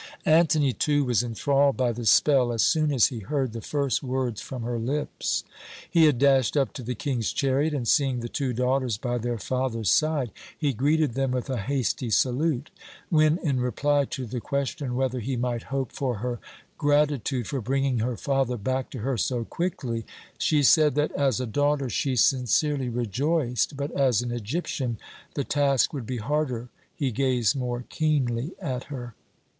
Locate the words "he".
3.09-3.19, 5.87-6.05, 10.57-10.73, 15.19-15.35, 26.95-27.11